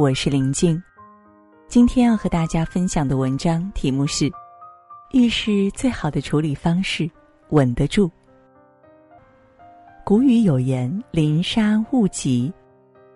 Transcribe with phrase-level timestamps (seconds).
[0.00, 0.82] 我是林静。
[1.68, 4.32] 今天要和大家分享的文章题目是：
[5.12, 7.06] 遇事最好的处理方式，
[7.50, 8.10] 稳得住。
[10.02, 12.50] 古语有言：“临沙勿急，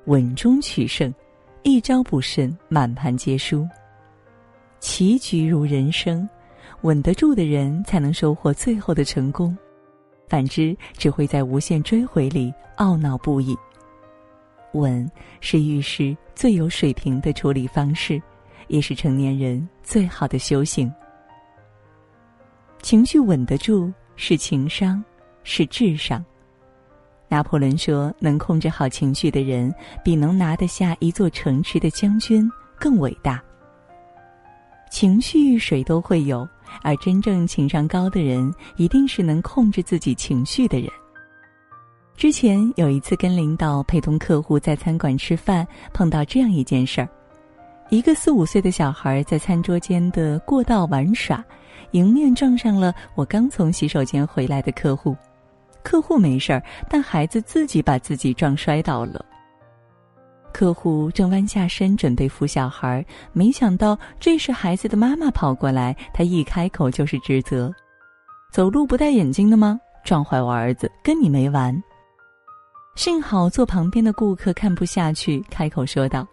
[0.05, 1.11] 稳中取胜，
[1.63, 3.67] 一招不慎，满盘皆输。”
[4.79, 6.29] 棋局如人生，
[6.83, 9.57] 稳得住的人才能收获最后的成功，
[10.29, 13.57] 反之，只会在无限追回里懊恼不已。
[14.75, 15.11] 稳
[15.41, 18.23] 是遇事最有水平的处理方式，
[18.69, 20.93] 也是成年人最好的修行。
[22.83, 25.03] 情绪稳得住是情商，
[25.43, 26.25] 是智商。
[27.27, 29.75] 拿破仑说：“能控制好情绪的人，
[30.05, 33.43] 比能拿得下一座城池的将军更伟大。”
[34.91, 36.47] 情绪谁都会有，
[36.83, 40.89] 而真正情商高的人，一定是能控制自己情绪的人。
[42.17, 47.09] 之前有一次跟领导陪同客户在餐馆吃饭，碰到这样一件事儿：
[47.91, 51.45] 一个四五岁的小孩在餐桌间的过道玩耍，
[51.91, 55.15] 迎面撞上了我刚从洗手间回来的客户。
[55.83, 59.23] 客户没事儿，但孩子自己把自己撞摔倒了。
[60.53, 67.71] 客户正弯下身准备扶小孩，没想到这时孩子的妈妈跑过来，他一开口就是指责
[68.53, 69.79] ：“走路不戴眼镜的吗？
[70.05, 71.77] 撞坏我儿子，跟你没完。”
[72.95, 76.27] 幸好坐旁边的顾客看不下去，开口说道：“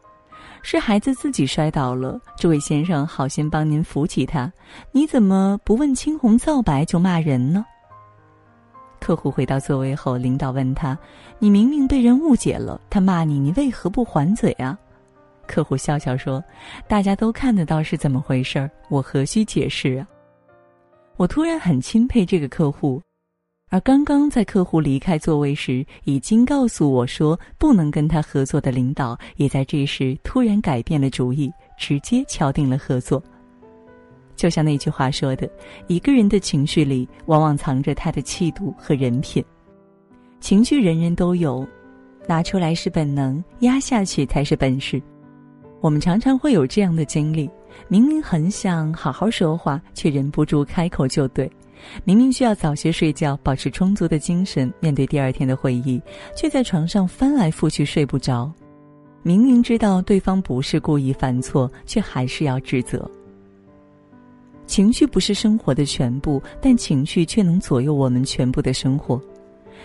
[0.61, 4.51] 是孩子自己摔倒了，这位先生好心帮您扶起他，
[4.91, 7.65] 你怎么不问青红皂白就骂人呢？”
[9.01, 10.97] 客户回到座位后，领导问他
[11.39, 14.77] ：“你明明被人误解了，他骂你，你为何不还嘴啊？”
[15.47, 16.41] 客户笑笑说
[16.87, 20.07] ：“大家都看得到是怎么回事儿，我何须解释啊？”
[21.17, 23.01] 我突然很钦佩这个客户。
[23.71, 33.23] 而刚刚在客户离开座位时已经告诉我说不能跟他合作的领导，也在这时突然改变了主意，直接敲定了合作。
[34.35, 35.49] 就像那句话说的
[35.87, 39.41] ：“一个人的情绪里，往往藏着他的气度和人品。
[40.41, 41.65] 情绪人人都有，
[42.27, 45.01] 拿出来是本能，压下去才是本事。”
[45.79, 47.49] 我们常常会有这样的经历：
[47.87, 51.51] 明明很想好好说话，却忍不住开口就对。
[52.03, 55.99] 明明需要早些睡觉，保持充足的精神面对第二天的会议，
[56.35, 58.51] 却在床上翻来覆去睡不着。
[59.23, 63.09] 明明知道对方不是故意犯错，却还是要指责。
[64.67, 69.21] 情绪不是生活的全部，但情绪却能左右我们全部的生活。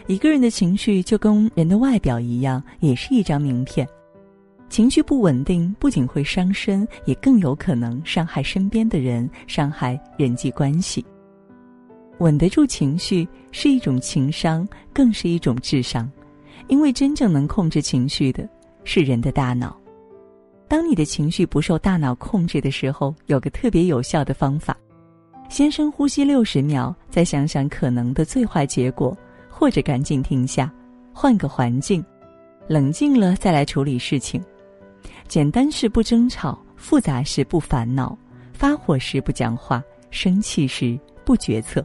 [0.06, 3.88] 一个人的情绪就跟人的外表一样，也是一张名片。
[4.68, 11.04] 情绪不稳定，不仅会伤身，也更有可能伤害身边的人，伤害人际关系。
[12.18, 16.10] 稳得住情绪是一种情商，更是一种智商，
[16.66, 18.48] 因为真正能控制情绪的
[18.84, 19.78] 是人的大脑。
[20.68, 24.76] 当你的情绪不受大脑控制的时候，有个特别有效的方法：
[25.48, 29.16] 先深呼吸六十秒，再想想可能的最坏结果，
[29.48, 30.72] 或者赶紧停下，
[31.12, 32.04] 换个环境，
[32.66, 34.42] 冷静了再来处理事情。
[35.28, 38.16] 简单事不争吵，复杂事不烦恼，
[38.52, 41.84] 发火时不讲话，生气时不决策。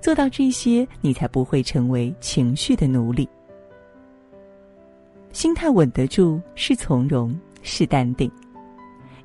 [0.00, 3.28] 做到这些，你才不会成为情绪的奴隶。
[5.32, 8.30] 心态稳得住，是从容，是淡定。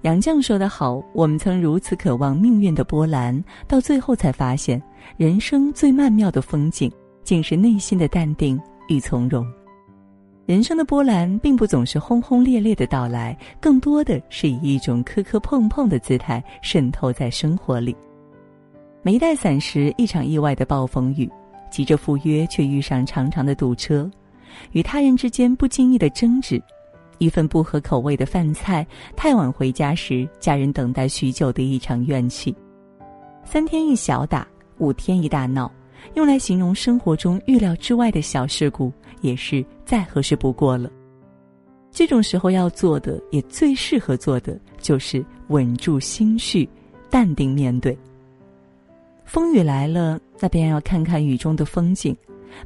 [0.02, 4.82] 杨绛说得好：“我们曾如此渴望命运的波澜，到最后才发现，
[5.18, 6.90] 人生最曼妙的风景，
[7.24, 9.46] 竟是内心的淡定与从容。
[10.50, 17.96] 人生的波澜，并不总是轰轰烈烈的到来，更多的是以一种磕磕碰碰的姿态渗透在生活里。”
[19.04, 21.30] 没带伞时，一场意外的暴风雨；
[21.70, 24.10] 急着赴约，却遇上长长的堵车；
[24.72, 26.58] 与他人之间不经意的争执；
[27.20, 28.84] 一份不合口味的饭菜；
[29.16, 32.52] 太晚回家时，家人等待许久的一场怨气；
[33.44, 34.48] 三天一小打，
[34.80, 35.72] 五天一大闹，
[36.16, 40.90] 用来形容生活中预料之外的小事故，也是再合适不过了。
[41.92, 46.70] 这种时候要做的，也最适合做的，就是稳住心绪，
[47.10, 47.98] 淡定面对。
[49.26, 52.14] 风雨来了，那便要看看雨中的风景；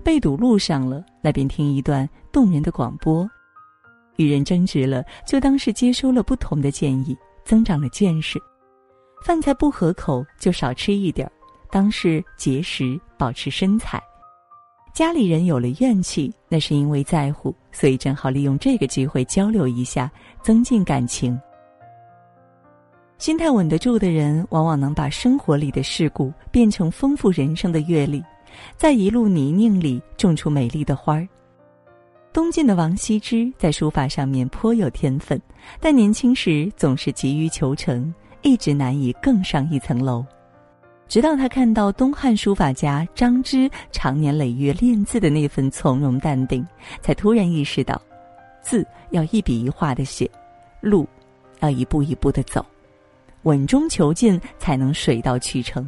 [0.04, 3.28] 被堵路上了，那便听一段动人的广播；
[4.18, 8.38] 与人争执了，就当是接收了不同的建议，增长了见识；
[9.26, 11.32] 饭菜不合口，就少吃一点儿，
[11.74, 13.98] 当是节食，保持身材；
[14.94, 20.12] 家里人有了怨气，那是因为在乎，所以正好利用这个机会交流一下，
[20.44, 21.36] 增进感情。
[23.18, 28.24] 心态稳得住的人，往往能把生活里的事故变成丰富人生的阅历，
[28.78, 31.28] 在一路泥泞里种出美丽的花儿。
[32.32, 35.42] 东晋的王羲之在书法上面颇有天分，
[35.80, 40.24] 但年轻时总是急于求成，一直难以更上一层楼。
[41.14, 46.66] 直到他看到东汉书法家张芝常年累月练字的那份从容淡定，
[47.04, 48.02] 才突然意识到，
[48.64, 50.28] 字要一笔一画的写，
[50.82, 51.08] 路
[51.60, 52.66] 要一步一步的走，
[53.44, 55.88] 稳中求进才能水到渠成。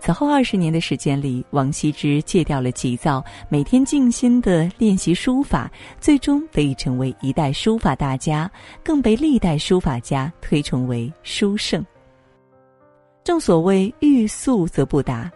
[0.00, 5.70] 此后二十年的时间里，王羲之戒掉了急躁，每天静心的练习书法，
[6.00, 8.50] 最终得以成为一代书法大家，
[8.82, 11.84] 更被历代书法家推崇为书圣。
[13.24, 15.30] 正所谓欲速则不达，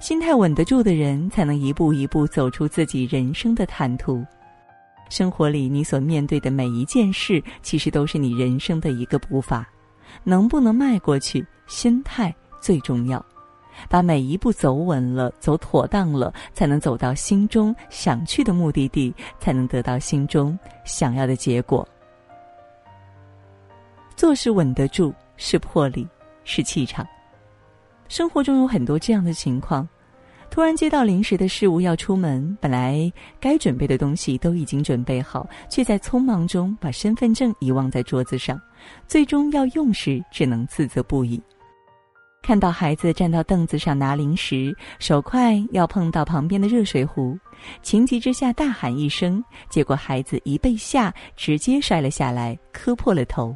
[0.00, 4.24] 心态稳得住的人，才能一步一步走出自己人生的坦途。
[5.10, 9.68] 生活里你所面对的每一件事，其实都是你人生的一个步伐，
[10.24, 13.24] 能不能迈过去，心态最重要。
[13.88, 21.86] 把每一步走稳了，走妥当了，才能走到心中想去的目的地，才能得到心中想要的结果。
[24.16, 26.08] 做事稳得住，是魄力，
[26.42, 27.06] 是气场。
[28.08, 29.86] 生活中有很多这样的情况：
[30.50, 38.60] 突然接到临时的事务要出门，本来该准备的东西都已经准备好，却在匆忙中把身份证遗忘在桌子上，
[39.06, 41.40] 最终要用时只能自责不已。
[42.40, 47.38] 看到孩子站到凳子上拿零食，手快要碰到旁边的热水壶，
[47.82, 53.54] 情急之下大喊一声，结果孩子一被吓，直接摔了下来，磕破了头。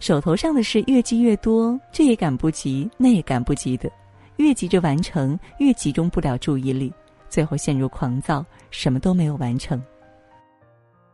[0.00, 3.90] 手头上的事越积越多，这也赶不及，那也赶不及的，
[4.36, 6.92] 越急着完成，越集中不了注意力，
[7.28, 9.82] 最后陷入狂躁，什么都没有完成。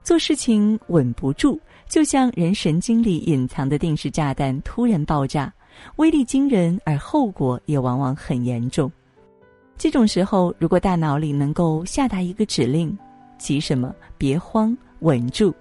[0.02, 5.52] 做事情稳不住，就像人神经里隐藏的定时炸弹突然爆炸。
[5.96, 8.93] 威力惊人，而后果也往往很严重。
[9.79, 12.96] 这种时候，如果大脑里能够下达一个指令
[13.38, 13.94] ：“急什么？
[14.19, 15.55] 别慌，稳住。”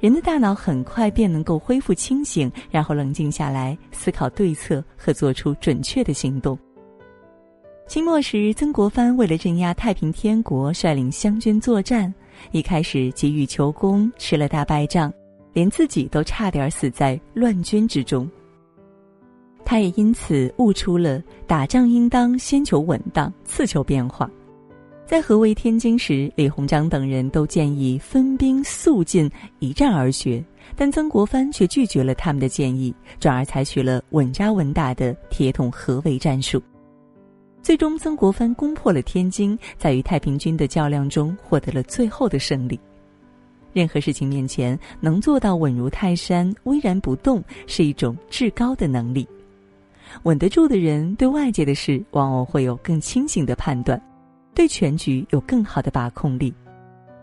[0.00, 6.58] 人的大脑很快便能够恢复清醒，然后冷静下来思考对策和做出准确的行动。
[7.86, 12.12] 清末时，曾国藩为了镇压太平天国，率领湘军作战，
[12.50, 15.12] 一开始急于求功，吃了大败仗，
[15.52, 18.28] 连自己都差点死在乱军之中。
[19.64, 24.30] 他也因此悟出了打仗应当先求稳当，次求变化。
[25.04, 30.42] 在合围天津时，李鸿章等人都建议分兵速进，一战而决，
[30.74, 36.62] 但曾国藩却拒绝了他们的建议，转而采取了稳扎稳打的铁桶合围战术。
[37.62, 42.80] 最终，曾国藩攻破了天津，在与太平军的较量中获得了最后的胜利。
[43.74, 49.28] 任何事情面前能做到稳如泰山、巍然不动，是一种至高的能力。
[50.22, 54.00] 稳得住的人，对外界的事往往会有更清醒的判断，
[54.54, 56.52] 对全局有更好的把控力，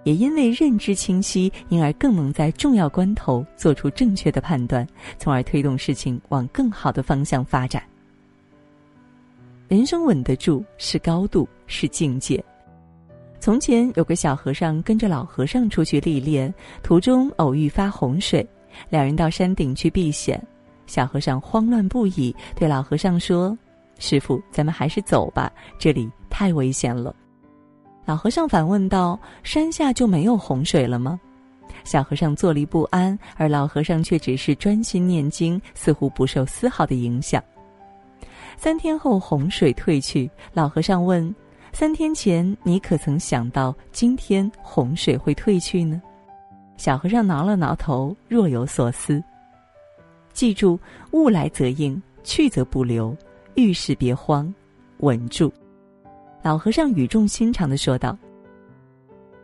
[0.04, 4.88] 也因为认知清晰，因而更能在重要关头做出正确的判断，
[5.18, 7.84] 从而推动事情往更好的方向发展。
[9.68, 12.44] 人生稳得住是高度，是境界。
[13.40, 18.46] 从前有个小和尚跟着老和尚出去历练，途中偶遇发洪水，
[18.90, 20.42] 两人到山顶去避险。
[20.88, 23.56] 小和尚慌乱不已，对老和尚说
[24.00, 27.16] ：“师傅，咱们还是走吧，这里太危险了。”
[28.06, 31.19] 老和尚反问道：“山下就没有洪水了吗？”
[31.85, 37.44] 小和尚坐立不安，而老和尚却只是专心念经，似乎不受丝毫的影响。
[38.57, 41.33] 三天后，洪水退去，老和尚问
[41.71, 46.02] ：“三天前你可曾想到今天洪水会退去呢？”
[46.76, 49.24] 小和尚挠了挠头，若有所思。
[50.33, 50.80] 记住，
[51.12, 53.16] 物来则应，去则不留。
[53.59, 54.54] 遇事别慌，
[54.99, 55.51] 稳住。
[56.42, 58.18] 老和尚语重心长的说道：“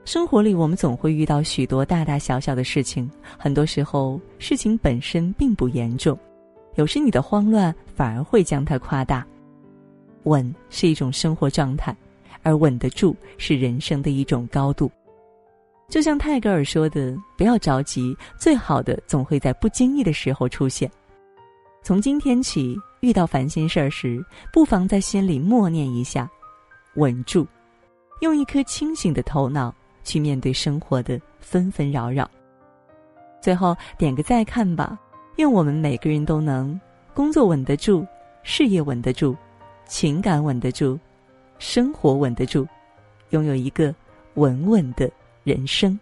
[0.06, 6.18] 生活里，我们总会遇到许多大大小小的事情，很多时候事情本身并不严重，
[6.76, 9.26] 有时你的慌乱反而会将它夸大。
[10.24, 11.94] 稳是一种生活状态，
[12.42, 14.90] 而稳得住是人生的一种高度。”
[15.90, 20.90] 就像泰戈尔说的：“不要着急，最好的总会在不经意的时候出现。”
[21.84, 22.76] 从今天起，
[23.06, 26.28] 遇到烦心事儿时，不妨在心里默念一下
[26.98, 27.46] ：“稳住”，
[28.22, 29.72] 用一颗清醒的头脑
[30.04, 32.28] 去面对生活的纷纷扰扰。
[33.40, 34.98] 最后点个再看吧，
[35.36, 36.80] 愿我们每个人都能
[37.14, 38.04] 工作稳得住，
[38.42, 39.38] 事业稳得住，
[39.86, 40.98] 情感稳得住，
[41.60, 42.68] 生活稳得住，
[43.30, 43.94] 拥有一个
[44.34, 45.08] 稳稳的。
[45.46, 46.00] 人生。